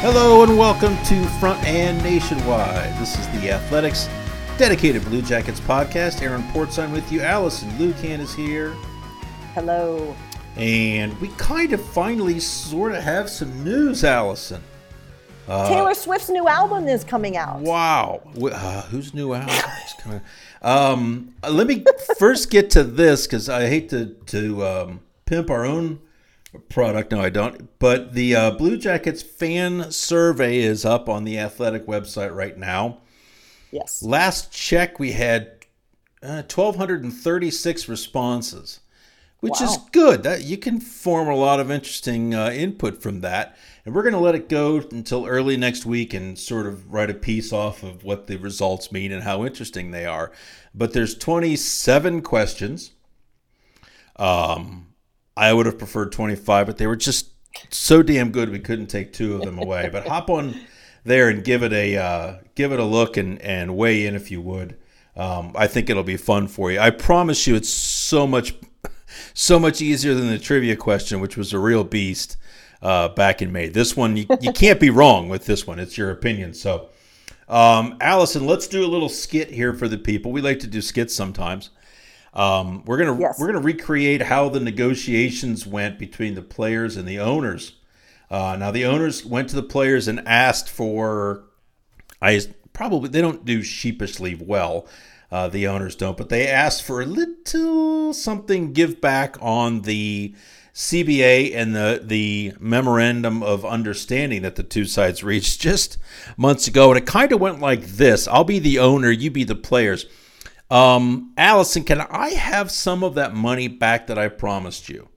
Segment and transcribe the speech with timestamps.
[0.00, 2.98] Hello and welcome to Front and Nationwide.
[2.98, 4.08] This is the Athletics
[4.56, 6.22] dedicated Blue Jackets podcast.
[6.22, 7.20] Aaron Portzline with you.
[7.20, 8.70] Allison Lukan is here.
[9.52, 10.16] Hello.
[10.56, 14.62] And we kind of finally sort of have some news, Allison.
[15.46, 17.60] Uh, Taylor Swift's new album is coming out.
[17.60, 18.22] Wow.
[18.40, 19.54] Uh, whose new album
[19.84, 20.22] is coming
[20.62, 21.84] um, let me
[22.18, 26.00] first get to this because I hate to, to um, pimp our own
[26.68, 27.12] product.
[27.12, 27.78] No, I don't.
[27.78, 32.98] But the uh, Blue Jackets fan survey is up on the Athletic website right now.
[33.70, 34.02] Yes.
[34.02, 35.52] Last check, we had
[36.22, 38.80] uh, 1,236 responses,
[39.40, 39.66] which wow.
[39.66, 40.22] is good.
[40.24, 43.56] That you can form a lot of interesting uh, input from that.
[43.84, 47.10] And we're going to let it go until early next week and sort of write
[47.10, 50.32] a piece off of what the results mean and how interesting they are.
[50.74, 52.92] But there's 27 questions.
[54.16, 54.88] Um,
[55.36, 57.30] I would have preferred 25, but they were just
[57.70, 59.88] so damn good we couldn't take two of them away.
[59.90, 60.60] but hop on
[61.04, 64.30] there and give it a uh, give it a look and and weigh in if
[64.30, 64.76] you would.
[65.16, 66.78] Um, I think it'll be fun for you.
[66.78, 68.54] I promise you, it's so much
[69.34, 72.36] so much easier than the trivia question, which was a real beast
[72.82, 73.68] uh, back in May.
[73.68, 75.78] This one you, you can't be wrong with this one.
[75.78, 76.54] It's your opinion.
[76.54, 76.88] So,
[77.48, 80.32] um, Allison, let's do a little skit here for the people.
[80.32, 81.70] We like to do skits sometimes.
[82.32, 83.38] Um, we're gonna yes.
[83.40, 87.74] we're gonna recreate how the negotiations went between the players and the owners.
[88.30, 91.46] Uh, now the owners went to the players and asked for,
[92.22, 92.40] I
[92.72, 94.86] probably they don't do sheepishly well.
[95.32, 100.34] Uh, the owners don't, but they asked for a little something give back on the
[100.74, 105.98] CBA and the the memorandum of understanding that the two sides reached just
[106.36, 109.44] months ago, and it kind of went like this: I'll be the owner, you be
[109.44, 110.06] the players.
[110.70, 115.08] Um, Allison, can I have some of that money back that I promised you?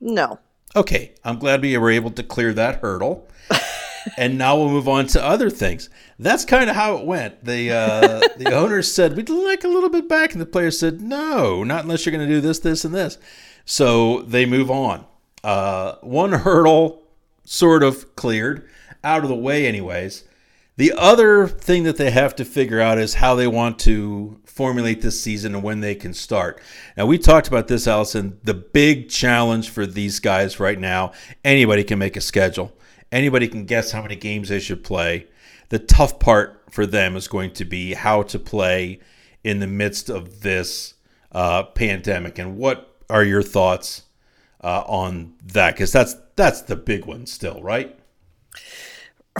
[0.00, 0.40] No.
[0.74, 3.28] Okay, I'm glad we were able to clear that hurdle.
[4.16, 5.88] and now we'll move on to other things.
[6.18, 7.44] That's kind of how it went.
[7.44, 11.00] The uh, the owners said we'd like a little bit back, and the players said
[11.00, 13.18] no, not unless you're going to do this, this, and this.
[13.64, 15.06] So they move on.
[15.44, 17.02] Uh, one hurdle
[17.44, 18.68] sort of cleared
[19.04, 20.24] out of the way, anyways.
[20.76, 25.02] The other thing that they have to figure out is how they want to formulate
[25.02, 26.62] this season and when they can start.
[26.96, 28.38] Now, we talked about this, Allison.
[28.42, 31.12] The big challenge for these guys right now
[31.44, 32.72] anybody can make a schedule,
[33.10, 35.26] anybody can guess how many games they should play.
[35.68, 39.00] The tough part for them is going to be how to play
[39.44, 40.94] in the midst of this
[41.32, 42.38] uh, pandemic.
[42.38, 44.02] And what are your thoughts
[44.62, 45.74] uh, on that?
[45.74, 47.98] Because that's that's the big one still, right?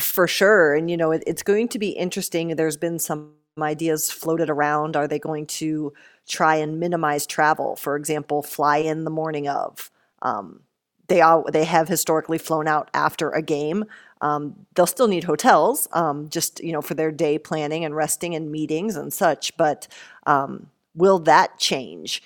[0.00, 2.48] For sure, and you know it, it's going to be interesting.
[2.56, 4.96] There's been some ideas floated around.
[4.96, 5.92] Are they going to
[6.26, 7.76] try and minimize travel?
[7.76, 9.90] For example, fly in the morning of.
[10.22, 10.60] Um,
[11.08, 13.84] they all they have historically flown out after a game.
[14.22, 18.34] Um, they'll still need hotels, um, just you know, for their day planning and resting
[18.34, 19.54] and meetings and such.
[19.56, 19.88] But
[20.26, 22.22] um, will that change?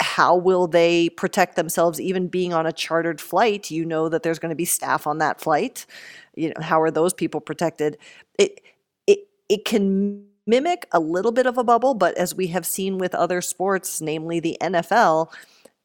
[0.00, 3.70] How will they protect themselves, even being on a chartered flight?
[3.70, 5.86] You know that there's going to be staff on that flight.
[6.34, 7.96] You know, how are those people protected?
[8.38, 8.60] It
[9.06, 12.98] it it can mimic a little bit of a bubble, but as we have seen
[12.98, 15.32] with other sports, namely the NFL,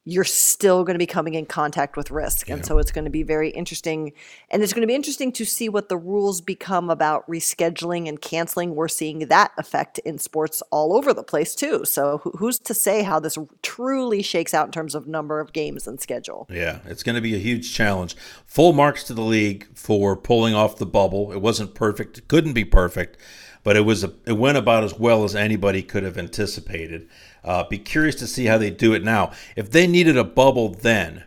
[0.03, 2.50] you're still going to be coming in contact with risk.
[2.50, 4.13] And so it's going to be very interesting.
[4.50, 8.19] And it's going to be interesting to see what the rules become about rescheduling and
[8.19, 8.74] canceling.
[8.74, 11.86] We're seeing that effect in sports all over the place, too.
[11.86, 15.86] So who's to say how this truly shakes out in terms of number of games
[15.86, 16.47] and schedule?
[16.50, 18.15] Yeah, it's going to be a huge challenge.
[18.47, 21.31] Full marks to the league for pulling off the bubble.
[21.31, 23.18] It wasn't perfect, it couldn't be perfect.
[23.63, 27.07] But it was a, it went about as well as anybody could have anticipated.
[27.43, 29.31] Uh, be curious to see how they do it now.
[29.55, 31.23] If they needed a bubble then,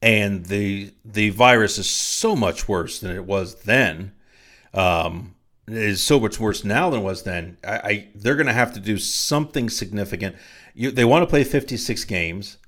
[0.00, 4.12] and the the virus is so much worse than it was then,
[4.74, 5.34] um,
[5.94, 7.56] so much worse now than it was then.
[7.66, 10.36] I, I they're going to have to do something significant.
[10.74, 12.58] You, they want to play 56 games.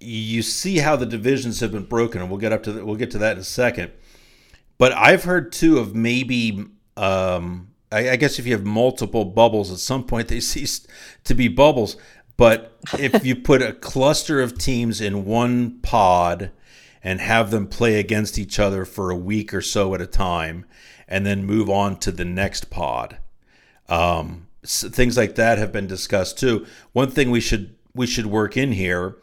[0.00, 2.96] You see how the divisions have been broken, and we'll get up to the, we'll
[2.96, 3.92] get to that in a second.
[4.78, 6.66] But I've heard too of maybe
[6.96, 10.86] um, I, I guess if you have multiple bubbles, at some point they cease
[11.24, 11.96] to be bubbles.
[12.36, 16.50] But if you put a cluster of teams in one pod
[17.02, 20.66] and have them play against each other for a week or so at a time,
[21.08, 23.18] and then move on to the next pod,
[23.88, 26.66] um, things like that have been discussed too.
[26.92, 29.16] One thing we should we should work in here,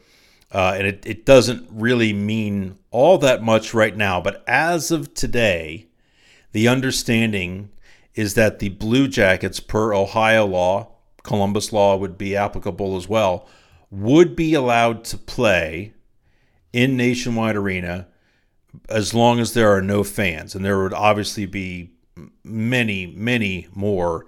[0.51, 5.13] uh, and it, it doesn't really mean all that much right now, but as of
[5.13, 5.87] today,
[6.53, 7.69] the understanding
[8.15, 10.89] is that the Blue Jackets, per Ohio law,
[11.23, 13.47] Columbus law would be applicable as well,
[13.89, 15.93] would be allowed to play
[16.71, 18.07] in Nationwide Arena
[18.89, 20.55] as long as there are no fans.
[20.55, 21.91] And there would obviously be
[22.43, 24.25] many, many more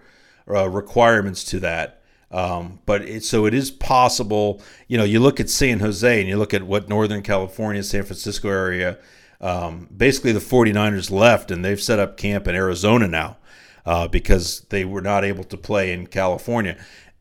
[0.48, 2.02] uh, requirements to that.
[2.31, 4.62] Um, but it, so it is possible.
[4.88, 8.04] You know, you look at San Jose and you look at what Northern California, San
[8.04, 8.98] Francisco area,
[9.42, 13.38] um, basically the 49ers left and they've set up camp in Arizona now
[13.86, 16.78] uh, because they were not able to play in California.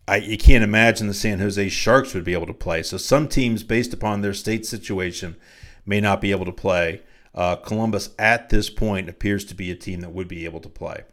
[0.06, 2.82] I, you can't imagine the San Jose Sharks would be able to play.
[2.82, 5.36] So some teams, based upon their state situation,
[5.86, 7.02] may not be able to play.
[7.34, 10.68] Uh, Columbus, at this point, appears to be a team that would be able to
[10.68, 11.04] play.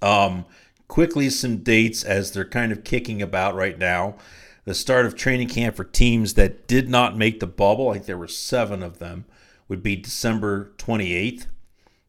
[0.00, 0.44] Um,
[0.88, 4.16] quickly, some dates as they're kind of kicking about right now.
[4.64, 8.06] The start of training camp for teams that did not make the bubble, I think
[8.06, 9.24] there were seven of them,
[9.68, 11.46] would be December 28th.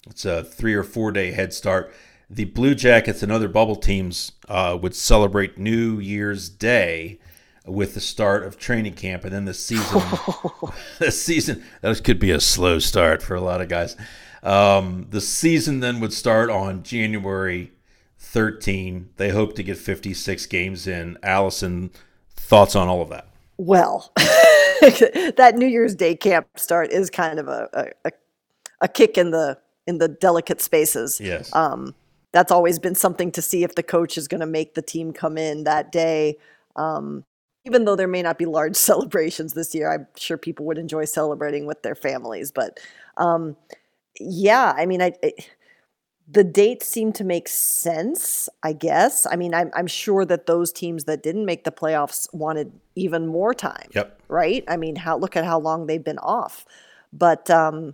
[0.07, 1.93] It's a three or four day head start
[2.33, 7.19] the Blue Jackets and other bubble teams uh, would celebrate New Year's Day
[7.65, 10.01] with the start of training camp, and then the season.
[10.99, 13.95] the season that could be a slow start for a lot of guys.
[14.41, 17.71] Um, the season then would start on January
[18.17, 19.11] 13.
[19.17, 21.17] They hope to get 56 games in.
[21.23, 21.91] Allison,
[22.35, 23.27] thoughts on all of that?
[23.57, 27.69] Well, that New Year's Day camp start is kind of a,
[28.03, 28.11] a,
[28.81, 31.21] a kick in the in the delicate spaces.
[31.21, 31.53] Yes.
[31.53, 31.93] Um,
[32.33, 35.13] that's always been something to see if the coach is going to make the team
[35.13, 36.37] come in that day.
[36.75, 37.23] Um,
[37.63, 41.05] even though there may not be large celebrations this year, I'm sure people would enjoy
[41.05, 42.51] celebrating with their families.
[42.51, 42.79] But
[43.17, 43.55] um,
[44.19, 45.33] yeah, I mean, I, I,
[46.27, 49.27] the dates seem to make sense, I guess.
[49.29, 53.27] I mean, I'm, I'm sure that those teams that didn't make the playoffs wanted even
[53.27, 53.89] more time.
[53.93, 54.21] Yep.
[54.27, 54.63] Right?
[54.67, 56.65] I mean, how look at how long they've been off.
[57.11, 57.93] But um,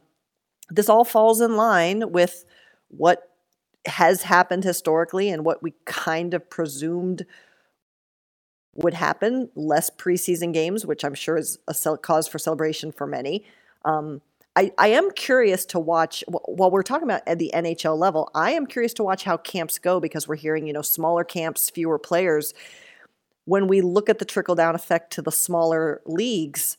[0.69, 2.45] this all falls in line with
[2.89, 3.28] what
[3.87, 7.25] has happened historically and what we kind of presumed
[8.75, 13.45] would happen less preseason games, which I'm sure is a cause for celebration for many.
[13.83, 14.21] Um,
[14.55, 18.29] I, I am curious to watch while we're talking about at the NHL level.
[18.33, 21.69] I am curious to watch how camps go because we're hearing you know smaller camps,
[21.69, 22.53] fewer players.
[23.45, 26.77] When we look at the trickle down effect to the smaller leagues,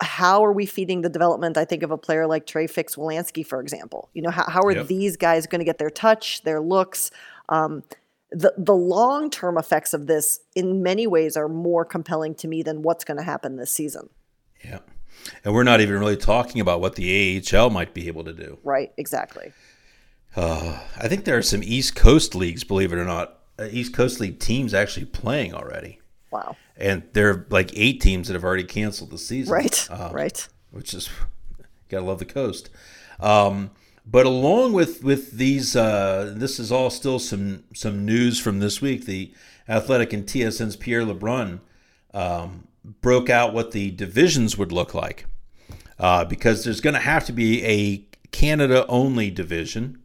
[0.00, 1.56] how are we feeding the development?
[1.56, 4.08] I think of a player like Trey Fix-Wolansky, for example.
[4.14, 4.86] You know, how, how are yep.
[4.86, 7.10] these guys going to get their touch, their looks?
[7.48, 7.82] Um,
[8.30, 12.62] the the long term effects of this, in many ways, are more compelling to me
[12.62, 14.10] than what's going to happen this season.
[14.62, 14.80] Yeah,
[15.44, 18.58] and we're not even really talking about what the AHL might be able to do.
[18.62, 18.92] Right.
[18.96, 19.52] Exactly.
[20.36, 23.94] Uh, I think there are some East Coast leagues, believe it or not, uh, East
[23.94, 26.00] Coast League teams actually playing already.
[26.30, 29.52] Wow and there are like eight teams that have already canceled the season.
[29.52, 29.88] Right.
[29.90, 30.48] Uh, right.
[30.70, 31.10] Which is
[31.88, 32.70] gotta love the coast.
[33.20, 33.72] Um,
[34.06, 38.80] but along with with these, uh, this is all still some some news from this
[38.80, 39.04] week.
[39.04, 39.32] The
[39.68, 41.60] Athletic and TSN's Pierre LeBrun
[42.14, 42.68] um,
[43.02, 45.26] broke out what the divisions would look like
[45.98, 49.98] uh, because there's going to have to be a Canada only division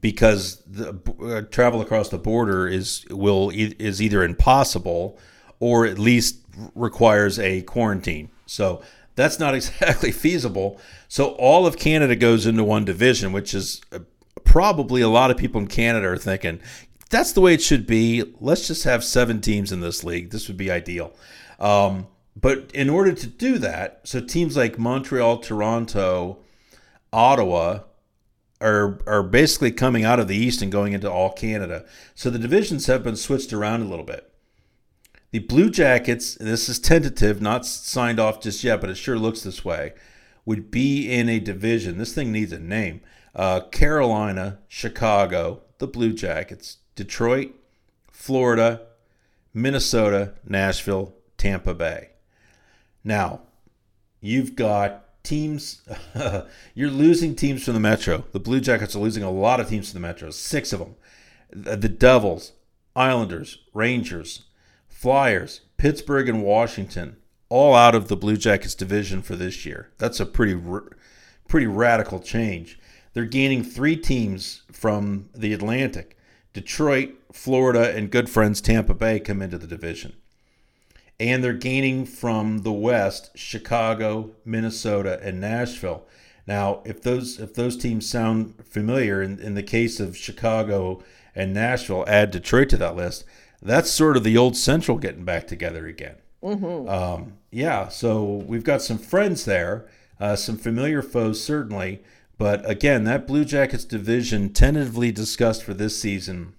[0.00, 5.18] because the uh, travel across the border is will is either impossible
[5.60, 6.40] or at least
[6.74, 8.30] requires a quarantine.
[8.46, 8.82] So
[9.16, 10.80] that's not exactly feasible.
[11.08, 14.00] So all of Canada goes into one division, which is uh,
[14.44, 16.60] probably a lot of people in Canada are thinking
[17.10, 18.34] that's the way it should be.
[18.40, 20.30] Let's just have seven teams in this league.
[20.30, 21.14] This would be ideal.
[21.58, 26.38] Um, but in order to do that, so teams like Montreal, Toronto,
[27.12, 27.80] Ottawa
[28.60, 31.84] are are basically coming out of the East and going into all Canada.
[32.14, 34.32] So the divisions have been switched around a little bit.
[35.30, 39.42] The Blue Jackets, this is tentative, not signed off just yet, but it sure looks
[39.42, 39.92] this way,
[40.46, 41.98] would be in a division.
[41.98, 43.02] This thing needs a name.
[43.34, 47.54] Uh, Carolina, Chicago, the Blue Jackets, Detroit,
[48.10, 48.86] Florida,
[49.52, 52.10] Minnesota, Nashville, Tampa Bay.
[53.04, 53.42] Now,
[54.20, 55.82] you've got teams,
[56.74, 58.24] you're losing teams from the Metro.
[58.32, 60.94] The Blue Jackets are losing a lot of teams from the Metro, six of them.
[61.50, 62.52] The Devils,
[62.96, 64.44] Islanders, Rangers,
[64.88, 67.16] Flyers, Pittsburgh, and Washington,
[67.48, 69.90] all out of the Blue Jackets division for this year.
[69.98, 70.60] That's a pretty,
[71.46, 72.78] pretty radical change.
[73.12, 76.16] They're gaining three teams from the Atlantic.
[76.52, 80.14] Detroit, Florida, and good friends Tampa Bay come into the division.
[81.20, 86.06] And they're gaining from the West, Chicago, Minnesota, and Nashville.
[86.46, 91.02] Now, if those if those teams sound familiar, in, in the case of Chicago
[91.34, 93.24] and Nashville, add Detroit to that list,
[93.60, 96.16] that's sort of the old Central getting back together again.
[96.42, 96.88] Mm-hmm.
[96.88, 99.88] Um, yeah, so we've got some friends there,
[100.20, 102.02] uh, some familiar foes certainly,
[102.38, 106.54] but again, that Blue Jackets division tentatively discussed for this season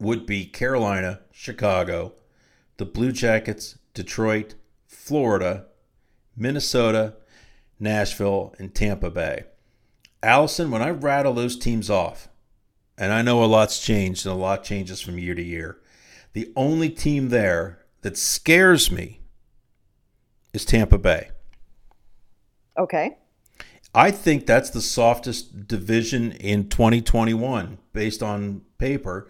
[0.00, 2.14] would be Carolina, Chicago,
[2.78, 4.54] the Blue Jackets, Detroit,
[4.86, 5.66] Florida,
[6.36, 7.14] Minnesota,
[7.78, 9.44] Nashville, and Tampa Bay.
[10.22, 12.28] Allison, when I rattle those teams off,
[12.96, 15.80] and I know a lot's changed and a lot changes from year to year,
[16.32, 19.20] the only team there that scares me
[20.52, 21.30] is Tampa Bay.
[22.78, 23.16] Okay.
[23.94, 29.28] I think that's the softest division in 2021 based on paper.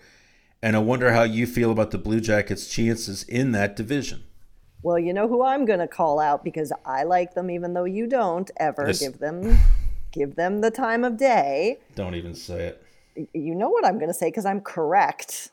[0.62, 4.22] And I wonder how you feel about the Blue Jackets' chances in that division.
[4.82, 7.84] Well, you know who I'm going to call out because I like them even though
[7.84, 9.00] you don't ever yes.
[9.00, 9.58] give them
[10.12, 11.78] give them the time of day.
[11.94, 13.30] Don't even say it.
[13.32, 15.50] You know what I'm going to say because I'm correct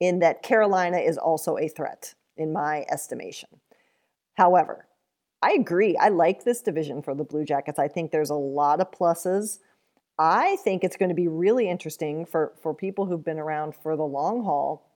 [0.00, 3.48] in that Carolina is also a threat in my estimation.
[4.34, 4.86] However,
[5.42, 5.96] I agree.
[5.96, 7.78] I like this division for the Blue Jackets.
[7.78, 9.58] I think there's a lot of pluses.
[10.18, 13.96] I think it's going to be really interesting for for people who've been around for
[13.96, 14.90] the long haul.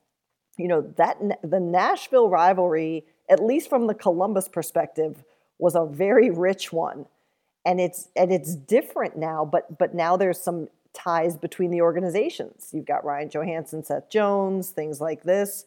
[0.56, 5.22] You know, that the Nashville rivalry, at least from the Columbus perspective,
[5.58, 7.06] was a very rich one.
[7.64, 12.70] And it's and it's different now, but but now there's some ties between the organizations.
[12.72, 15.64] You've got Ryan Johansen, Seth Jones, things like this.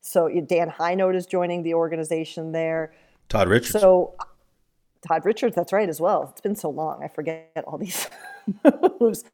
[0.00, 2.92] So Dan Hinote is joining the organization there.
[3.28, 3.80] Todd Richards.
[3.80, 4.14] So
[5.06, 6.28] Todd Richards, that's right as well.
[6.32, 8.08] It's been so long, I forget all these
[9.00, 9.24] moves.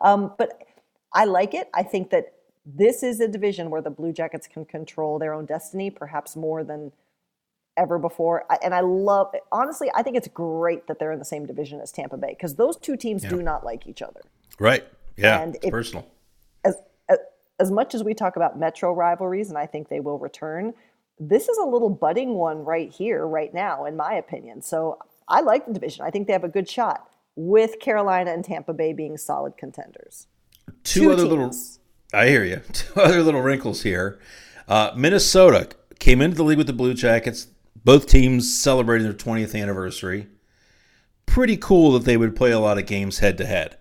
[0.00, 0.62] Um, but
[1.12, 1.68] I like it.
[1.74, 2.34] I think that
[2.66, 6.62] this is a division where the Blue Jackets can control their own destiny, perhaps more
[6.62, 6.92] than
[7.80, 8.44] ever before.
[8.62, 11.90] And I love, honestly, I think it's great that they're in the same division as
[11.90, 13.30] Tampa Bay because those two teams yeah.
[13.30, 14.20] do not like each other.
[14.58, 14.84] Right.
[15.16, 15.40] Yeah.
[15.40, 16.06] And it's if, personal.
[16.64, 16.76] As,
[17.08, 17.18] as
[17.58, 20.72] as much as we talk about metro rivalries, and I think they will return,
[21.18, 24.62] this is a little budding one right here, right now, in my opinion.
[24.62, 26.04] So I like the division.
[26.04, 27.06] I think they have a good shot
[27.36, 30.26] with Carolina and Tampa Bay being solid contenders.
[30.84, 31.78] Two, Two other teams.
[32.12, 32.62] little, I hear you.
[32.72, 34.18] Two other little wrinkles here.
[34.66, 35.68] Uh, Minnesota
[35.98, 37.48] came into the league with the Blue Jackets.
[37.84, 40.26] Both teams celebrating their 20th anniversary.
[41.26, 43.76] Pretty cool that they would play a lot of games head to head.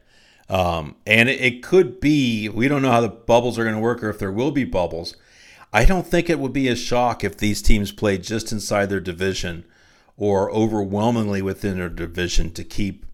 [0.48, 3.82] Um, and it, it could be, we don't know how the bubbles are going to
[3.82, 5.16] work or if there will be bubbles
[5.72, 9.00] I don't think it would be a shock if these teams played just inside their
[9.00, 9.66] division
[10.18, 13.06] or overwhelmingly within their division to keep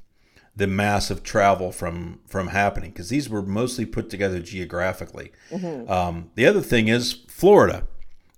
[0.55, 5.33] the massive travel from from happening because these were mostly put together geographically.
[5.51, 5.91] Mm-hmm.
[5.91, 7.85] Um, the other thing is Florida.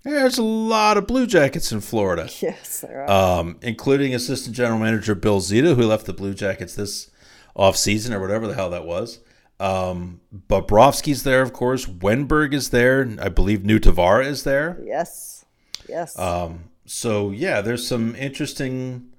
[0.04, 2.28] There's a lot of Blue Jackets in Florida.
[2.40, 3.40] Yes, there are.
[3.40, 7.10] Um, including assistant general manager Bill Zito, who left the Blue Jackets this
[7.56, 9.20] off season or whatever the hell that was.
[9.60, 11.86] Um, Bobrovsky's there, of course.
[11.86, 13.08] Wennberg is there.
[13.20, 14.80] I believe Nutivaara is there.
[14.84, 15.44] Yes.
[15.88, 16.16] Yes.
[16.18, 19.10] Um, so yeah, there's some interesting.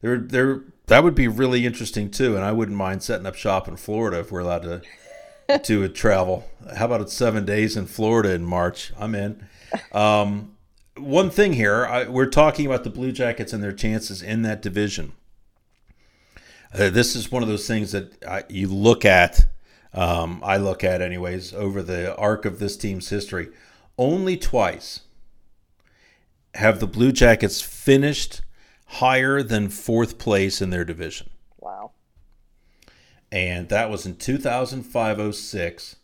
[0.00, 0.62] There, there.
[0.86, 4.20] That would be really interesting too, and I wouldn't mind setting up shop in Florida
[4.20, 6.48] if we're allowed to do a travel.
[6.76, 8.92] How about it seven days in Florida in March?
[8.98, 9.46] I'm in.
[9.92, 10.56] Um,
[10.96, 14.62] one thing here, I, we're talking about the Blue Jackets and their chances in that
[14.62, 15.12] division.
[16.72, 19.46] Uh, this is one of those things that I, you look at
[19.92, 23.48] um, I look at, anyways, over the arc of this team's history.
[23.96, 25.00] Only twice
[26.54, 28.42] have the Blue Jackets finished
[28.86, 31.30] higher than fourth place in their division.
[31.58, 31.92] Wow.
[33.30, 35.96] And that was in 2005 06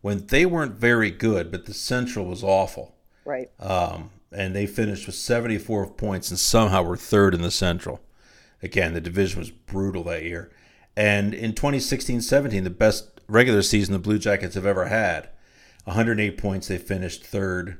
[0.00, 2.94] when they weren't very good, but the Central was awful.
[3.30, 3.48] Right.
[3.60, 8.00] Um, and they finished with 74 points and somehow were third in the Central.
[8.60, 10.50] Again, the division was brutal that year.
[10.96, 15.28] And in 2016 17, the best regular season the Blue Jackets have ever had.
[15.84, 16.66] 108 points.
[16.66, 17.78] They finished third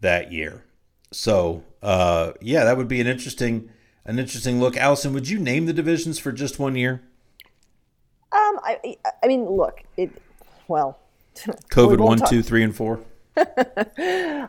[0.00, 0.62] that year.
[1.10, 3.70] So uh, yeah, that would be an interesting
[4.04, 4.76] an interesting look.
[4.76, 7.02] Allison, would you name the divisions for just one year?
[8.30, 10.10] Um, I I mean, look, it
[10.68, 11.00] well,
[11.70, 13.00] COVID one, two, three, and four.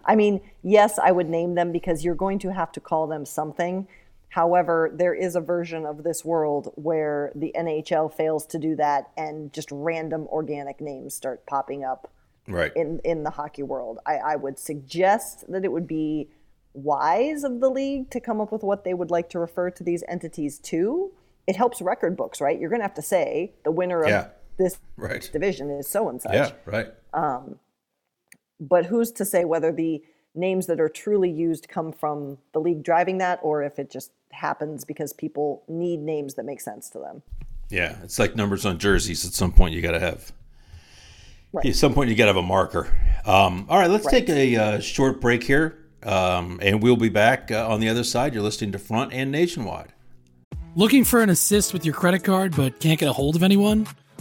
[0.06, 3.26] I mean, yes, I would name them because you're going to have to call them
[3.26, 3.88] something.
[4.30, 9.10] However, there is a version of this world where the NHL fails to do that
[9.18, 12.12] and just random organic names start popping up
[12.48, 12.72] right.
[12.76, 14.00] in, in the hockey world.
[14.06, 16.30] I, I would suggest that it would be
[16.74, 19.84] wise of the league to come up with what they would like to refer to
[19.84, 21.12] these entities to.
[21.48, 22.60] It helps record books, right?
[22.60, 24.28] You're going to have to say the winner of yeah.
[24.58, 25.28] this right.
[25.32, 26.34] division is so and such.
[26.34, 26.88] Yeah, right.
[27.14, 27.60] Um,
[28.60, 30.02] but who's to say whether the
[30.36, 34.12] names that are truly used come from the league driving that or if it just
[34.32, 37.24] happens because people need names that make sense to them.
[37.70, 39.26] Yeah, it's like numbers on jerseys.
[39.26, 40.32] At some point, you got to have.
[41.52, 41.66] Right.
[41.66, 42.88] At some point, you got to have a marker.
[43.26, 44.26] Um, all right, let's right.
[44.26, 48.04] take a uh, short break here, um, and we'll be back uh, on the other
[48.04, 48.34] side.
[48.34, 49.94] You're listening to Front and Nationwide.
[50.76, 53.88] Looking for an assist with your credit card but can't get a hold of anyone?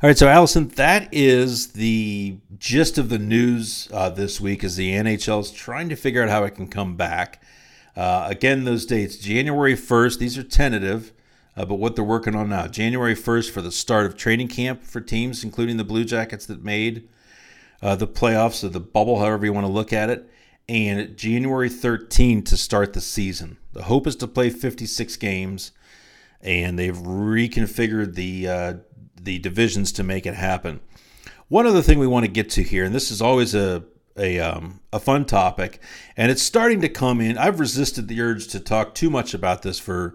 [0.00, 4.62] All right, so Allison, that is the gist of the news uh, this week.
[4.62, 7.42] Is the NHL is trying to figure out how it can come back.
[7.96, 10.20] Uh, again, those dates: January first.
[10.20, 11.12] These are tentative,
[11.56, 14.84] uh, but what they're working on now: January first for the start of training camp
[14.84, 17.08] for teams, including the Blue Jackets that made
[17.82, 20.30] uh, the playoffs or the bubble, however you want to look at it,
[20.68, 23.58] and January 13 to start the season.
[23.72, 25.72] The hope is to play 56 games,
[26.40, 28.74] and they've reconfigured the uh,
[29.28, 30.80] the divisions to make it happen.
[31.48, 33.84] One other thing we want to get to here, and this is always a
[34.16, 35.80] a, um, a fun topic,
[36.16, 37.36] and it's starting to come in.
[37.38, 40.14] I've resisted the urge to talk too much about this for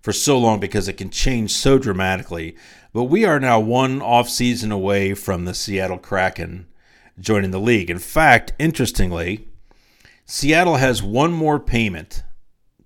[0.00, 2.56] for so long because it can change so dramatically.
[2.92, 6.68] But we are now one off season away from the Seattle Kraken
[7.18, 7.90] joining the league.
[7.90, 9.48] In fact, interestingly,
[10.24, 12.22] Seattle has one more payment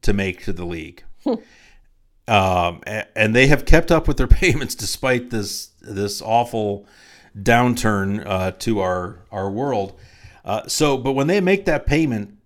[0.00, 1.04] to make to the league.
[2.28, 6.86] Um, and they have kept up with their payments despite this this awful
[7.40, 9.98] downturn uh, to our our world.
[10.44, 12.36] Uh, so, but when they make that payment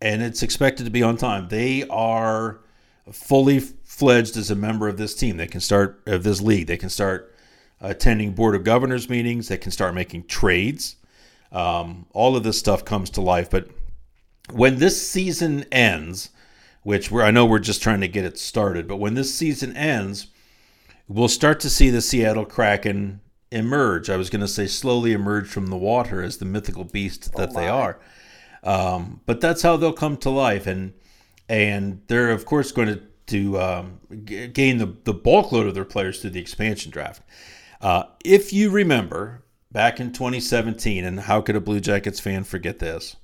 [0.00, 2.60] and it's expected to be on time, they are
[3.10, 5.36] fully fledged as a member of this team.
[5.36, 6.66] They can start of this league.
[6.68, 7.34] They can start
[7.80, 9.48] attending board of governors meetings.
[9.48, 10.96] They can start making trades.
[11.50, 13.50] Um, all of this stuff comes to life.
[13.50, 13.68] But
[14.52, 16.30] when this season ends,
[16.82, 18.88] which I know we're just trying to get it started.
[18.88, 20.28] But when this season ends,
[21.06, 24.10] we'll start to see the Seattle Kraken emerge.
[24.10, 27.50] I was going to say slowly emerge from the water as the mythical beast that
[27.50, 27.98] oh they are.
[28.62, 30.92] Um, but that's how they'll come to life, and
[31.48, 35.74] and they're of course going to to um, g- gain the the bulk load of
[35.74, 37.22] their players through the expansion draft.
[37.80, 42.78] Uh, if you remember back in 2017, and how could a Blue Jackets fan forget
[42.78, 43.16] this?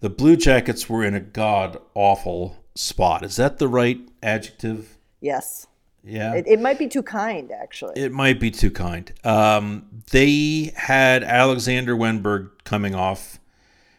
[0.00, 3.24] The Blue Jackets were in a god awful spot.
[3.24, 4.98] Is that the right adjective?
[5.20, 5.66] Yes.
[6.04, 6.34] Yeah.
[6.34, 8.00] It, it might be too kind, actually.
[8.00, 9.12] It might be too kind.
[9.24, 13.40] Um, they had Alexander Wennberg coming off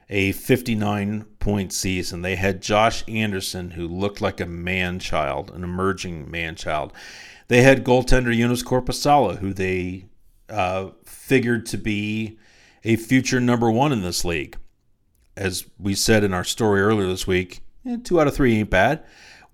[0.10, 2.22] a 59 point season.
[2.22, 6.94] They had Josh Anderson, who looked like a man child, an emerging man child.
[7.48, 10.06] They had goaltender Joonas Korpisalo, who they
[10.50, 12.38] uh, figured to be
[12.84, 14.58] a future number one in this league
[15.38, 18.70] as we said in our story earlier this week, eh, two out of three ain't
[18.70, 19.04] bad.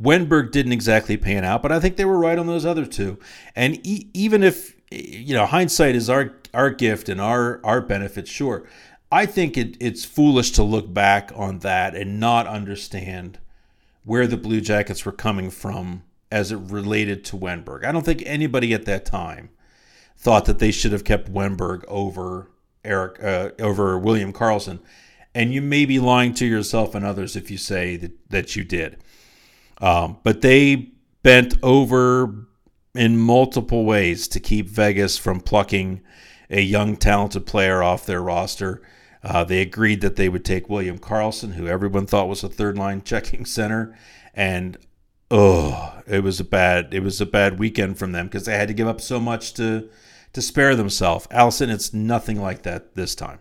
[0.02, 3.20] Wennberg didn't exactly pan out, but I think they were right on those other two.
[3.56, 8.28] And e- even if you know hindsight is our our gift and our our benefit,
[8.28, 8.68] sure.
[9.12, 13.38] I think it, it's foolish to look back on that and not understand
[14.06, 17.86] where the Blue Jackets were coming from as it related to Wennberg.
[17.86, 19.52] I don't think anybody at that time
[20.18, 22.50] thought that they should have kept Wennberg over
[22.84, 24.80] Eric uh, over William Karlsson
[25.36, 28.64] and you may be lying to yourself and others if you say that, that you
[28.64, 28.98] did.
[29.82, 30.92] Um, but they
[31.24, 32.48] bent over
[32.96, 36.02] in multiple ways to keep Vegas from plucking
[36.50, 38.82] a young, talented player off their roster.
[39.24, 42.78] Uh, they agreed that they would take William Karlsson, who everyone thought was a third
[42.78, 43.98] line checking center,
[44.34, 44.78] and
[45.32, 48.68] oh, it was a bad it was a bad weekend from them because they had
[48.68, 49.90] to give up so much to
[50.34, 51.28] to spare themselves.
[51.32, 53.40] Allison, it's nothing like that this time.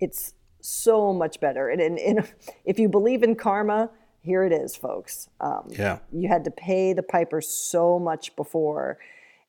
[0.00, 0.34] It's
[0.64, 1.68] so much better.
[1.68, 2.32] And, and, and
[2.64, 5.28] if you believe in karma, here it is, folks.
[5.40, 5.98] Um, yeah.
[6.12, 8.98] You had to pay the piper so much before.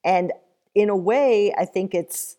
[0.03, 0.33] And
[0.73, 2.37] in a way, I think it's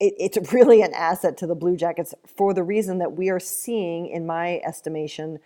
[0.00, 3.40] it, it's really an asset to the Blue Jackets for the reason that we are
[3.40, 5.38] seeing, in my estimation,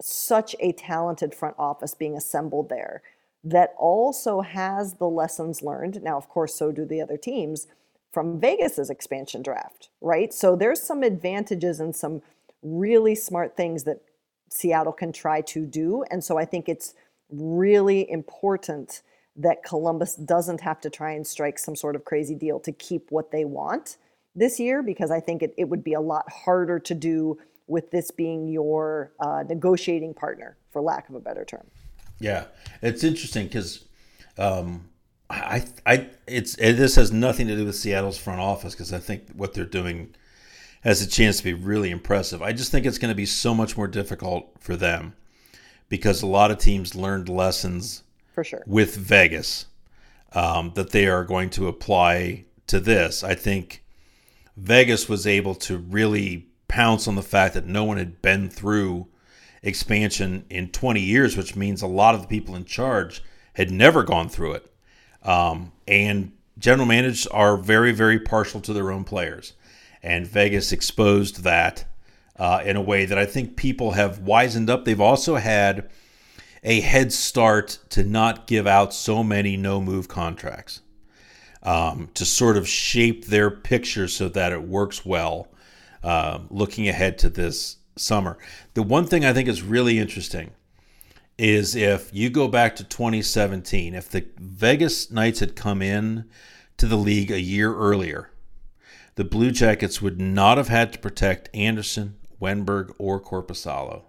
[0.00, 3.02] such a talented front office being assembled there
[3.44, 6.02] that also has the lessons learned.
[6.02, 7.66] Now, of course, so do the other teams
[8.14, 10.32] from Vegas's expansion draft, right?
[10.32, 12.22] So there's some advantages and some
[12.62, 13.98] really smart things that
[14.48, 16.04] Seattle can try to do.
[16.10, 16.94] And so I think it's
[17.28, 19.02] really important
[19.36, 23.10] that Columbus doesn't have to try and strike some sort of crazy deal to keep
[23.10, 23.96] what they want
[24.36, 27.90] this year, because I think it, it would be a lot harder to do with
[27.90, 31.66] this being your uh, negotiating partner, for lack of a better term.
[32.20, 32.44] Yeah,
[32.80, 33.84] it's interesting because
[34.38, 34.88] um,
[35.34, 38.98] I, I, it's it, this has nothing to do with Seattle's front office because I
[38.98, 40.14] think what they're doing
[40.82, 42.42] has a chance to be really impressive.
[42.42, 45.14] I just think it's going to be so much more difficult for them
[45.88, 49.66] because a lot of teams learned lessons for sure with Vegas
[50.32, 53.24] um, that they are going to apply to this.
[53.24, 53.82] I think
[54.56, 59.08] Vegas was able to really pounce on the fact that no one had been through
[59.62, 63.22] expansion in 20 years, which means a lot of the people in charge
[63.54, 64.73] had never gone through it.
[65.24, 69.54] Um, and general managers are very, very partial to their own players.
[70.02, 71.86] And Vegas exposed that
[72.36, 74.84] uh, in a way that I think people have wisened up.
[74.84, 75.88] They've also had
[76.62, 80.80] a head start to not give out so many no move contracts
[81.62, 85.48] um, to sort of shape their picture so that it works well
[86.02, 88.38] uh, looking ahead to this summer.
[88.74, 90.52] The one thing I think is really interesting
[91.38, 96.26] is if you go back to 2017, if the Vegas Knights had come in
[96.76, 98.30] to the league a year earlier,
[99.16, 104.02] the Blue Jackets would not have had to protect Anderson, Wennberg, or Korpisalo.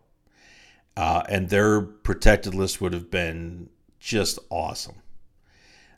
[0.97, 4.95] Uh, and their protected list would have been just awesome.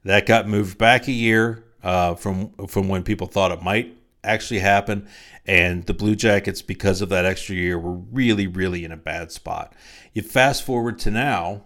[0.03, 3.96] That got moved back a year uh, from from when people thought it might
[4.27, 5.07] actually happen,
[5.45, 9.31] and the Blue Jackets, because of that extra year, were really, really in a bad
[9.31, 9.73] spot.
[10.13, 11.63] You fast forward to now,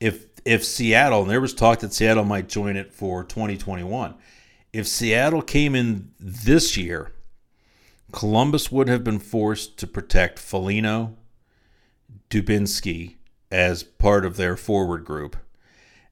[0.00, 4.14] if if Seattle, and there was talk that Seattle might join it for 2021,
[4.72, 7.12] if Seattle came in this year,
[8.12, 11.16] Columbus would have been forced to protect Foligno,
[12.30, 13.16] Dubinsky
[13.50, 15.36] as part of their forward group.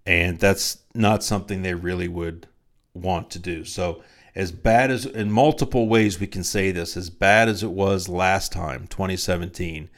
[0.04, 2.46] And that's not something they really would
[2.94, 3.64] want to do.
[3.64, 4.02] So
[4.36, 8.08] as bad as in multiple ways we can say this as bad as it was
[8.08, 9.90] last time 2017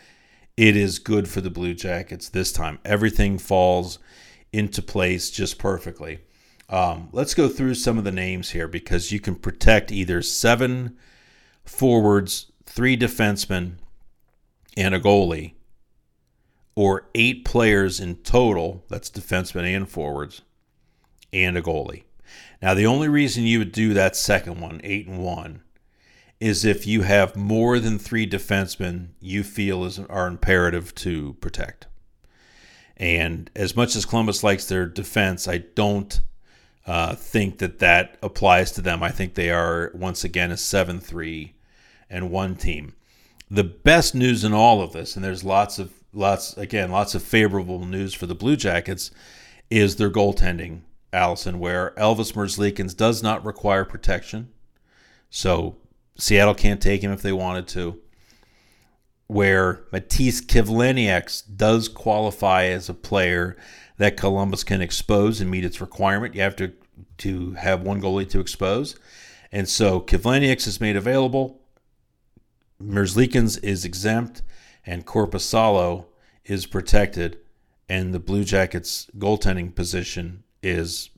[0.59, 2.81] it is good for the blue jackets this time.
[2.85, 4.01] Everything falls
[4.53, 6.18] into place just perfectly.
[6.68, 10.96] Um, let's go through some of the names here because you can protect either seven
[11.64, 13.74] forwards three defensemen
[14.77, 15.53] and a goalie
[16.74, 20.42] or eight players in total that's defensemen and forwards
[21.33, 22.03] and a goalie
[22.61, 25.62] now, the only reason you would do that second one, eight and one,
[26.40, 31.87] is if you have more than three defensemen you feel is are imperative to protect.
[32.97, 36.21] And as much as Columbus likes their defense, I don't
[36.87, 39.03] uh, think that that applies to them.
[39.03, 41.55] I think they are once again a seven-three
[42.11, 42.94] and one team.
[43.51, 47.23] The best news in all of this, and there's lots of lots again lots of
[47.23, 49.11] favorable news for the Blue Jackets,
[49.71, 50.81] is their goaltending
[51.12, 54.51] Allison, where Elvis Merzlikins does not require protection.
[55.31, 55.77] So
[56.16, 58.01] Seattle can't take him if they wanted to.
[59.27, 63.57] Where Matiss Kivlenieks does qualify as a player
[63.99, 66.35] that Columbus can expose and meet its requirement.
[66.35, 66.73] You have to,
[67.18, 68.97] to have one goalie to expose.
[69.53, 71.61] And so Kivlenieks is made available.
[72.83, 74.42] Merzlikins is exempt.
[74.87, 76.07] And Korpisalo
[76.44, 77.38] is protected.
[77.88, 81.11] And the Blue Jackets goaltending position is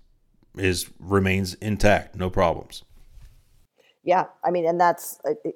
[0.57, 2.83] is remains intact, no problems.
[4.03, 5.51] Yeah, I mean, and that's uh,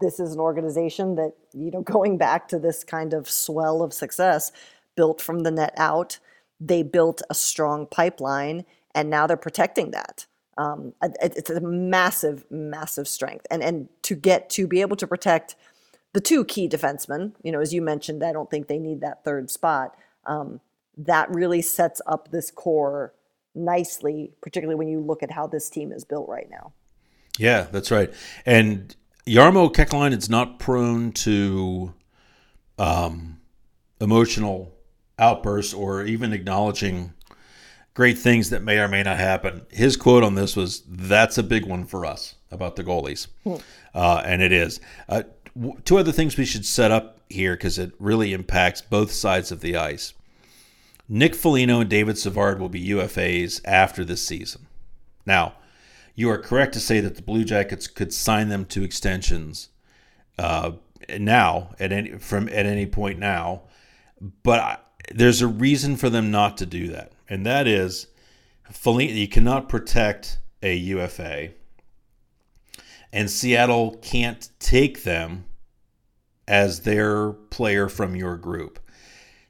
[0.00, 3.92] this is an organization that you know going back to this kind of swell of
[3.92, 4.52] success
[4.96, 6.18] built from the net out.
[6.60, 8.64] They built a strong pipeline,
[8.94, 10.26] and now they're protecting that.
[10.56, 15.06] Um, it, it's a massive, massive strength, and and to get to be able to
[15.06, 15.54] protect
[16.14, 19.24] the two key defensemen, you know, as you mentioned, I don't think they need that
[19.24, 19.94] third spot.
[20.24, 20.60] Um,
[20.96, 23.14] that really sets up this core
[23.54, 26.72] nicely, particularly when you look at how this team is built right now.
[27.38, 28.12] Yeah, that's right.
[28.44, 28.94] And
[29.26, 31.94] Jarmo Kekalainen is not prone to
[32.78, 33.40] um,
[34.00, 34.74] emotional
[35.18, 37.12] outbursts or even acknowledging
[37.94, 39.66] great things that may or may not happen.
[39.70, 43.56] His quote on this was, "That's a big one for us about the goalies," hmm.
[43.94, 44.80] uh, and it is.
[45.08, 45.24] Uh,
[45.84, 49.60] two other things we should set up here because it really impacts both sides of
[49.60, 50.14] the ice.
[51.08, 54.66] Nick Foligno and David Savard will be UFAs after this season.
[55.24, 55.54] Now,
[56.14, 59.68] you are correct to say that the Blue Jackets could sign them to extensions
[60.38, 60.72] uh,
[61.18, 63.62] now at any from at any point now,
[64.42, 64.78] but I,
[65.14, 68.08] there's a reason for them not to do that, and that is,
[68.84, 71.50] you cannot protect a UFA,
[73.12, 75.44] and Seattle can't take them
[76.46, 78.78] as their player from your group.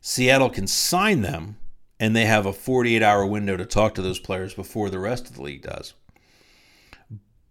[0.00, 1.56] Seattle can sign them,
[1.98, 5.28] and they have a 48 hour window to talk to those players before the rest
[5.28, 5.94] of the league does.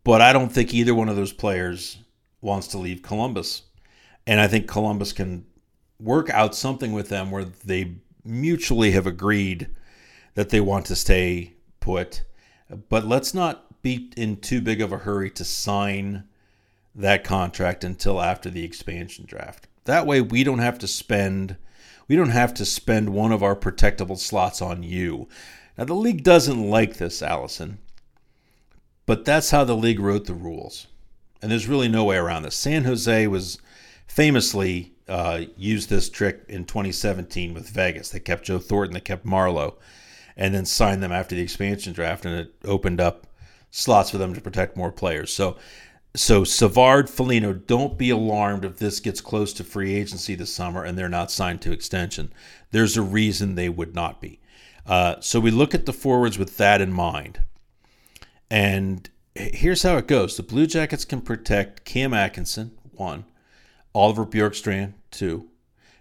[0.04, 1.98] But I don't think either one of those players
[2.42, 3.64] wants to leave Columbus.
[4.26, 5.46] And I think Columbus can
[6.00, 9.68] work out something with them where they mutually have agreed
[10.36, 12.24] that they want to stay put.
[12.90, 16.24] But let's not be in too big of a hurry to sign
[16.96, 19.68] that contract until after the expansion draft.
[19.86, 21.58] That way we don't have to spend
[22.08, 25.28] we don't have to spend one of our protectable slots on you.
[25.78, 27.80] Now the league doesn't like this, Allison.
[29.06, 30.88] But that's how the league wrote the rules.
[31.42, 32.56] And there's really no way around this.
[32.56, 33.58] San Jose was
[34.08, 38.10] famously uh, used this trick in 2017 with Vegas.
[38.10, 39.76] They kept Joe Thornton, they kept Marleau,
[40.36, 43.28] and then signed them after the expansion draft, and it opened up
[43.72, 45.34] slots for them to protect more players.
[45.34, 45.58] So,
[46.18, 50.84] so Savard, Foligno, don't be alarmed if this gets close to free agency this summer
[50.84, 52.32] and they're not signed to extension.
[52.72, 54.40] There's a reason they would not be.
[54.86, 57.42] Uh, so we look at the forwards with that in mind,
[58.50, 63.26] and here's how it goes: the Blue Jackets can protect Cam Atkinson, one.
[63.94, 65.50] Oliver Bjorkstrand, two.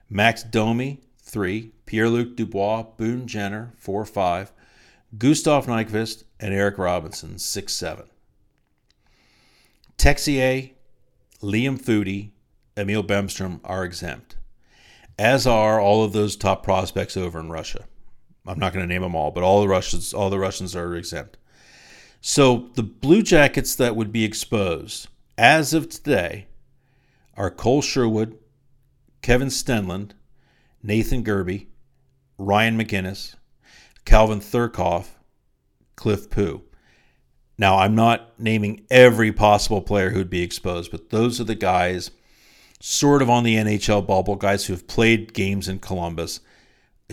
[0.09, 1.73] Max Domi, three.
[1.87, 4.53] Pierre Luc Dubois, Boone Jenner, four, five.
[5.17, 8.07] Gustav Nyquist, and Eric Robinson, six, seven.
[9.99, 10.73] Texier,
[11.43, 12.31] Liam Foudy,
[12.77, 14.37] Emil Bemstrom are exempt,
[15.19, 17.85] as are all of those top prospects over in Russia.
[18.47, 20.95] I'm not going to name them all, but all the Russians, all the Russians are
[20.95, 21.39] exempt.
[22.21, 26.47] So the Blue Jackets that would be exposed as of today
[27.37, 28.39] are Kole Sherwood,
[29.23, 30.13] Kevin Stenlund,
[30.83, 31.67] Nathan Gerbe,
[32.39, 33.35] Ryan MacInnis,
[34.05, 35.09] Calvin Thurkauf,
[35.97, 36.63] Cliff Pu.
[37.59, 42.11] Now, I'm not naming every possible player who'd be exposed, but those are the guys
[42.81, 46.41] sort of on the NHL bubble, guys who have played games in Columbus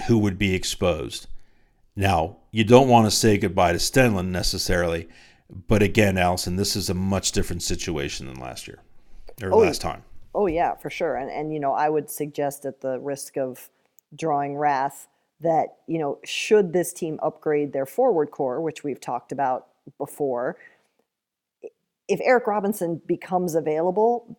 [0.07, 1.27] who would be exposed.
[1.95, 5.07] Now, you don't want to say goodbye to Stenlund necessarily,
[5.67, 8.79] but again, Allison, this is a much different situation than last year
[9.41, 10.03] or oh, last time.
[10.33, 11.15] Oh yeah, for sure.
[11.15, 13.69] And and you know, I would suggest at the risk of
[14.15, 15.07] drawing wrath
[15.41, 19.67] that, you know, should this team upgrade their forward core, which we've talked about
[19.97, 20.57] before,
[22.07, 24.37] if Eric Robinson becomes available,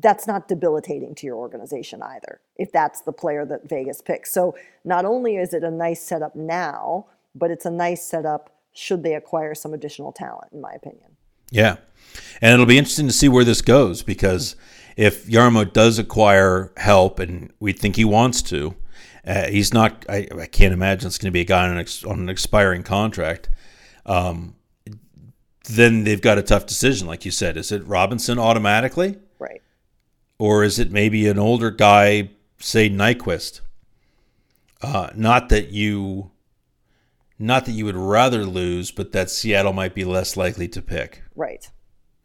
[0.00, 4.32] that's not debilitating to your organization either, if that's the player that Vegas picks.
[4.32, 9.02] So not only is it a nice setup now, but it's a nice setup should
[9.04, 11.16] they acquire some additional talent, in my opinion.
[11.50, 11.76] Yeah.
[12.40, 14.56] And it'll be interesting to see where this goes because
[14.96, 18.74] if Jarmo does acquire help, and we think he wants to,
[19.26, 20.04] uh, he's not.
[20.08, 22.28] I, I, can't imagine it's going to be a guy on an, ex, on an
[22.28, 23.48] expiring contract.
[24.04, 24.56] Um,
[25.64, 27.56] then they've got a tough decision, like you said.
[27.56, 29.62] Is it Robinson automatically, right,
[30.38, 33.60] or is it maybe an older guy, say Nyquist?
[34.82, 36.30] Uh, not that you,
[37.38, 41.22] not that you would rather lose, but that Seattle might be less likely to pick.
[41.34, 41.70] Right.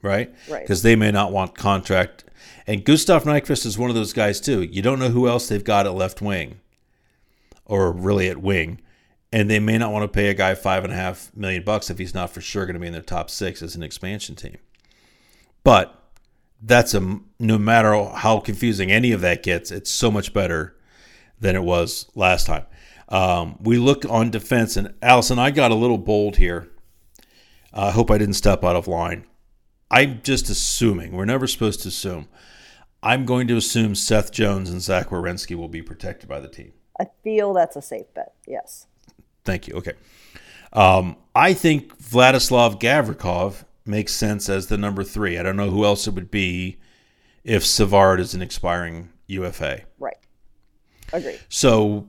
[0.01, 0.33] Right.
[0.49, 0.61] Right.
[0.61, 2.25] Because they may not want contract
[2.69, 4.61] and Gustav Nyquist is one of those guys too.
[4.61, 6.59] You don't know who else they've got at left wing,
[7.65, 8.79] or really at wing,
[9.31, 11.89] and they may not want to pay a guy five and a half million bucks
[11.89, 14.35] if he's not for sure going to be in their top six as an expansion
[14.35, 14.57] team.
[15.63, 15.95] But
[16.61, 20.75] that's a no matter how confusing any of that gets, it's so much better
[21.39, 22.65] than it was last time.
[23.07, 26.69] Um, we look on defense, and Allison, I got a little bold here.
[27.73, 29.25] I hope I didn't step out of line.
[29.91, 31.13] I'm just assuming.
[31.13, 32.27] We're never supposed to assume.
[33.01, 36.73] I'm going to assume Seth Jones and Zach Werenski will be protected by the team.
[36.99, 38.33] I feel that's a safe bet.
[38.45, 38.87] Yes.
[39.45, 39.75] Thank you.
[39.75, 39.93] Okay.
[40.73, 45.37] Um, I think Vladislav Gavrikov makes sense as the number three.
[45.37, 46.77] I don't know who else it would be
[47.43, 49.81] if Savard is an expiring UFA.
[49.97, 50.17] Right.
[51.11, 51.39] Agreed.
[51.49, 52.07] So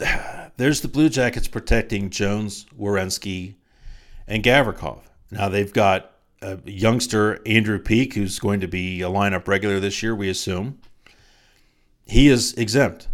[0.56, 3.54] there's the Blue Jackets protecting Jones, Werenski,
[4.26, 5.02] and Gavrikov.
[5.30, 6.12] Now they've got
[6.42, 10.80] a youngster, Andrew Peeke, who's going to be a lineup regular this year, we assume.
[12.06, 13.08] He is exempt.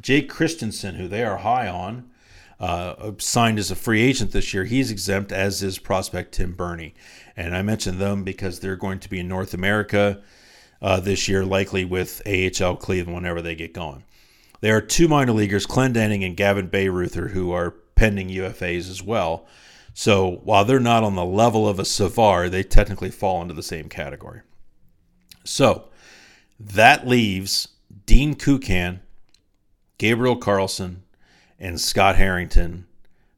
[0.00, 2.10] Jake Christiansen, who they are high on,
[2.62, 4.64] uh, signed as a free agent this year.
[4.64, 6.94] He's exempt, as is prospect Tim Berni.
[7.36, 10.22] And I mentioned them because they're going to be in North America
[10.80, 14.04] uh, this year, likely with AHL Cleveland whenever they get going.
[14.60, 19.44] There are two minor leaguers, Clendening and Gavin Bayreuther, who are pending UFAs as well.
[19.92, 23.62] So while they're not on the level of a Savard, they technically fall into the
[23.64, 24.42] same category.
[25.42, 25.88] So
[26.60, 27.68] that leaves
[28.06, 29.00] Dean Kukan,
[29.98, 31.02] Gabriel Carlsson,
[31.62, 32.86] and Scott Harrington,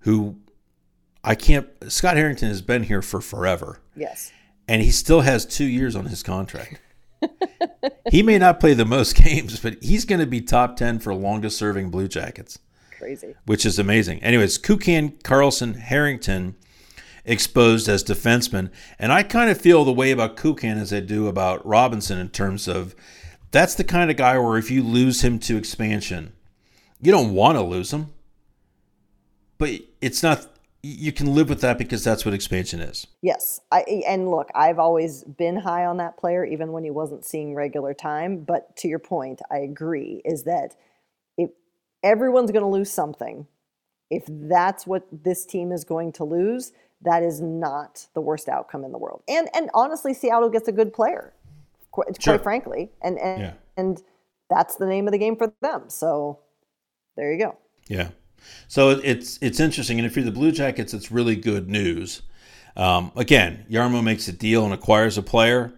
[0.00, 0.37] who
[1.22, 1.68] I can't.
[1.88, 3.80] Scott Harrington has been here for forever.
[3.94, 4.32] Yes.
[4.66, 6.80] And he still has two years on his contract.
[8.10, 11.14] he may not play the most games, but he's going to be top 10 for
[11.14, 12.58] longest serving Blue Jackets.
[12.98, 13.34] Crazy.
[13.44, 14.22] Which is amazing.
[14.22, 16.56] Anyways, Kukan, Carlsson, Harrington
[17.26, 18.70] exposed as defensemen.
[18.98, 22.30] And I kind of feel the way about Kukan as I do about Robinson in
[22.30, 22.94] terms of
[23.50, 26.32] that's the kind of guy where if you lose him to expansion,
[27.04, 28.12] you don't want to lose them,
[29.58, 30.46] But it's not
[30.86, 33.06] you can live with that because that's what expansion is.
[33.22, 33.60] Yes.
[33.72, 37.54] I and look, I've always been high on that player even when he wasn't seeing
[37.54, 40.76] regular time, but to your point, I agree is that
[41.38, 41.50] if
[42.02, 43.46] everyone's going to lose something,
[44.10, 48.84] if that's what this team is going to lose, that is not the worst outcome
[48.84, 49.22] in the world.
[49.26, 51.32] And and honestly, Seattle gets a good player,
[51.92, 52.34] quite, sure.
[52.34, 53.52] quite frankly, and and yeah.
[53.78, 54.02] and
[54.50, 55.84] that's the name of the game for them.
[55.88, 56.40] So
[57.16, 57.59] there you go.
[57.88, 58.11] Yeah.
[58.68, 62.22] So it's it's interesting, and if you're the Blue Jackets, it's really good news.
[62.77, 65.72] Um, again, Jarmo makes a deal and acquires a player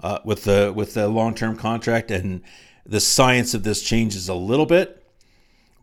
[0.00, 2.42] uh, with the with the long term contract, and
[2.84, 5.04] the science of this changes a little bit,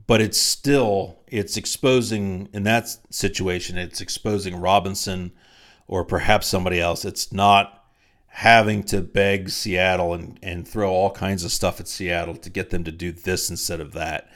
[0.06, 3.78] but it's still it's exposing in that situation.
[3.78, 5.32] It's exposing Robinson
[5.88, 7.06] or perhaps somebody else.
[7.06, 7.86] It's not
[8.28, 12.70] having to beg Seattle and, and throw all kinds of stuff at Seattle to get
[12.70, 14.30] them to do this instead of that.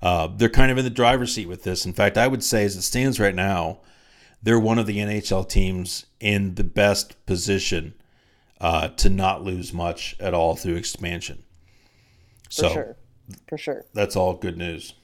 [0.00, 1.84] Uh, they're kind of in the driver's seat with this.
[1.84, 3.78] In fact, I would say, as it stands right now,
[4.42, 7.94] they're one of the NHL teams in the best position
[8.60, 11.42] uh, to not lose much at all through expansion.
[12.44, 12.96] For so, sure.
[13.48, 13.84] For sure.
[13.92, 14.94] That's all good news.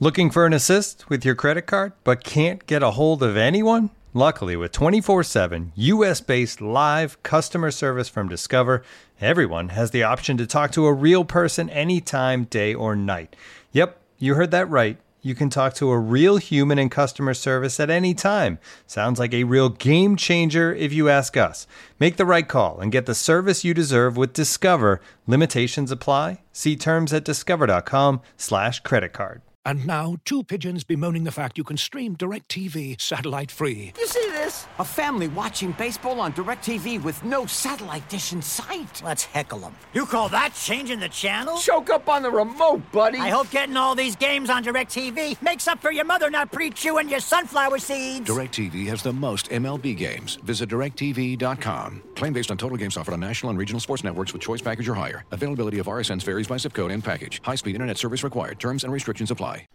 [0.00, 3.90] Looking for an assist with your credit card, but can't get a hold of anyone?
[4.14, 8.82] Luckily, with 24 7 US based live customer service from Discover,
[9.20, 13.36] everyone has the option to talk to a real person anytime, day or night.
[13.70, 14.98] Yep, you heard that right.
[15.20, 18.60] You can talk to a real human in customer service at any time.
[18.86, 21.66] Sounds like a real game changer if you ask us.
[21.98, 25.00] Make the right call and get the service you deserve with Discover.
[25.26, 26.42] Limitations apply.
[26.52, 29.42] See terms at discover.com/slash credit card.
[29.64, 33.92] And now, two pigeons bemoaning the fact you can stream DirecTV satellite free.
[33.98, 34.66] You see this?
[34.78, 39.00] A family watching baseball on DirecTV with no satellite dish in sight.
[39.04, 39.76] Let's heckle them.
[39.92, 41.58] You call that changing the channel?
[41.58, 43.18] Choke up on the remote, buddy.
[43.18, 47.08] I hope getting all these games on DirecTV makes up for your mother not pre-chewing
[47.08, 48.28] your sunflower seeds.
[48.28, 50.36] DirecTV has the most MLB games.
[50.36, 52.02] Visit DirecTV.com.
[52.16, 54.88] Claim based on total games offered on national and regional sports networks with choice package
[54.88, 55.24] or higher.
[55.30, 57.40] Availability of RSNs varies by zip code and package.
[57.44, 58.58] High-speed internet service required.
[58.58, 59.66] Terms and restrictions apply.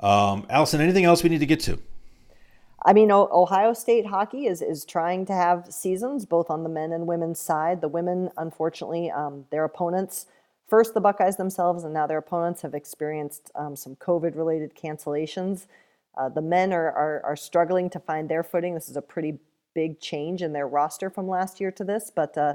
[0.00, 1.78] Um, Allison, anything else we need to get to?
[2.84, 6.92] I mean, Ohio State hockey is is trying to have seasons both on the men
[6.92, 7.80] and women's side.
[7.80, 10.26] The women, unfortunately, um, their opponents,
[10.68, 15.66] first the Buckeyes themselves, and now their opponents have experienced um, some COVID related cancellations.
[16.16, 18.74] Uh, the men are, are, are struggling to find their footing.
[18.74, 19.38] This is a pretty
[19.74, 22.54] big change in their roster from last year to this, but uh,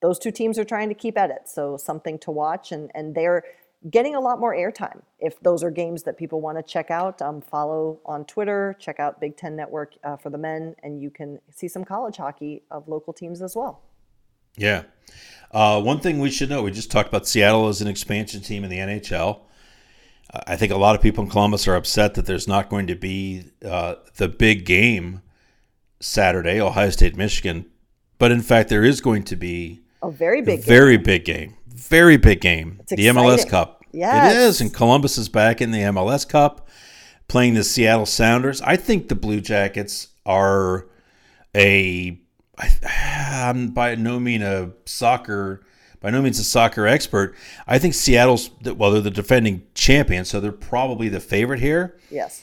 [0.00, 1.48] those two teams are trying to keep at it.
[1.48, 3.42] So something to watch, and and they're
[3.90, 5.02] getting a lot more airtime.
[5.18, 9.00] If those are games that people want to check out, um, follow on Twitter, check
[9.00, 12.62] out Big Ten Network uh, for the men, and you can see some college hockey
[12.70, 13.82] of local teams as well.
[14.56, 14.84] Yeah.
[15.52, 18.64] Uh, one thing we should know we just talked about Seattle as an expansion team
[18.64, 19.40] in the NHL.
[20.46, 22.96] I think a lot of people in Columbus are upset that there's not going to
[22.96, 25.22] be uh, the big game
[26.00, 27.66] Saturday, Ohio State, Michigan.
[28.18, 32.16] But in fact, there is going to be a very big, very big game very
[32.16, 32.78] big game.
[32.80, 33.06] It's the.
[33.06, 33.75] MLS Cup.
[33.96, 34.34] Yes.
[34.34, 34.60] It is.
[34.60, 36.68] And Columbus is back in the MLS Cup
[37.28, 38.60] playing the Seattle Sounders.
[38.60, 40.86] I think the Blue Jackets are
[41.56, 42.20] a.
[42.84, 45.62] I'm by no means a soccer,
[46.00, 47.34] by no means a soccer expert.
[47.66, 51.98] I think Seattle's well, they're the defending champion, so they're probably the favorite here.
[52.10, 52.42] Yes.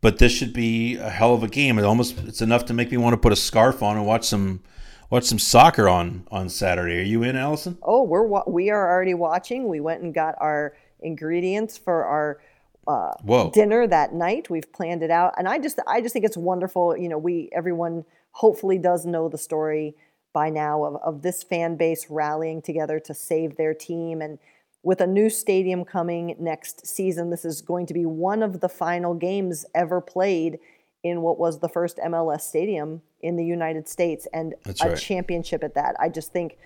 [0.00, 1.78] But this should be a hell of a game.
[1.78, 4.24] It almost it's enough to make me want to put a scarf on and watch
[4.24, 4.62] some
[5.10, 6.98] watch some soccer on on Saturday.
[6.98, 7.78] Are you in, Allison?
[7.82, 9.68] Oh, we're we are already watching.
[9.68, 12.40] We went and got our ingredients for our
[12.86, 14.50] uh, dinner that night.
[14.50, 16.96] We've planned it out, and I just I just think it's wonderful.
[16.96, 19.94] You know, we everyone hopefully does know the story
[20.32, 24.38] by now of, of this fan base rallying together to save their team and
[24.82, 28.68] with a new stadium coming next season this is going to be one of the
[28.68, 30.58] final games ever played
[31.04, 34.98] in what was the first MLS stadium in the United States and That's a right.
[34.98, 35.94] championship at that.
[36.00, 36.56] I just think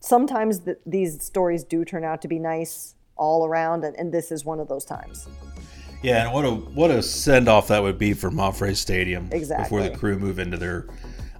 [0.00, 4.44] sometimes these stories do turn out to be nice all around, and, and this is
[4.44, 5.26] one of those times.
[6.02, 9.64] Yeah, and what a what a send off that would be for MAPFRE Stadium Exactly.
[9.64, 10.86] before the crew move into their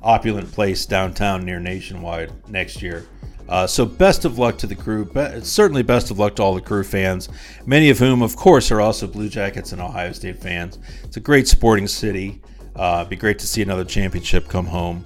[0.02, 3.07] opulent place downtown near Nationwide next year.
[3.50, 5.04] Uh, so best of luck to the crew.
[5.04, 7.28] Be- certainly best of luck to all the crew fans,
[7.66, 10.78] many of whom, of course, are also Blue Jackets and Ohio State fans.
[11.04, 12.40] It's a great sporting city.
[12.77, 15.05] Uh, it'd be great to see another championship come home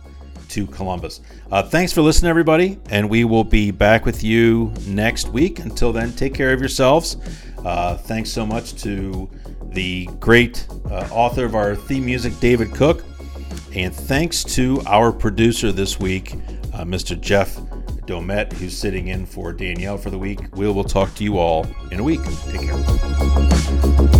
[0.49, 1.21] to Columbus.
[1.51, 5.61] Uh, thanks for listening, everybody, and we will be back with you next week.
[5.61, 7.17] Until then, take care of yourselves.
[7.65, 9.31] Uh, thanks so much to
[9.73, 13.05] the great uh, author of our theme music, David Cook,
[13.75, 16.35] and thanks to our producer this week,
[16.75, 17.19] uh, Mr.
[17.21, 17.57] Jeff
[18.07, 20.41] Domet, who's sitting in for Danielle for the week.
[20.57, 22.21] We will talk to you all in a week.
[22.49, 24.20] Take care.